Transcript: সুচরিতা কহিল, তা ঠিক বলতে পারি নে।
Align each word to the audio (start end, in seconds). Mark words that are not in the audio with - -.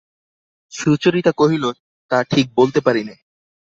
সুচরিতা 0.73 1.31
কহিল, 1.31 1.63
তা 2.11 2.17
ঠিক 2.23 2.45
বলতে 2.55 2.79
পারি 2.81 3.01
নে। 3.03 3.15